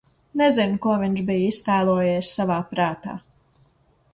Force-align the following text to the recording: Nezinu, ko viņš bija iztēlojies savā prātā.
Nezinu, 0.39 0.77
ko 0.85 0.95
viņš 1.01 1.21
bija 1.27 1.51
iztēlojies 1.51 2.33
savā 2.39 2.57
prātā. 2.73 3.15